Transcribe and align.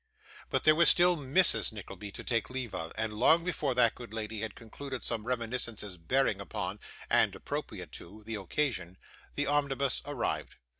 But 0.49 0.63
there 0.63 0.73
was 0.73 0.89
still 0.89 1.15
Mrs. 1.15 1.71
Nickleby 1.71 2.11
to 2.13 2.23
take 2.23 2.49
leave 2.49 2.73
of; 2.73 2.91
and 2.97 3.13
long 3.13 3.43
before 3.43 3.75
that 3.75 3.93
good 3.93 4.15
lady 4.15 4.39
had 4.41 4.55
concluded 4.55 5.03
some 5.05 5.27
reminiscences 5.27 5.99
bearing 5.99 6.41
upon, 6.41 6.79
and 7.07 7.35
appropriate 7.35 7.91
to, 7.91 8.23
the 8.25 8.33
occasion, 8.33 8.97
the 9.35 9.45
omnibus 9.45 10.01
arrived. 10.07 10.55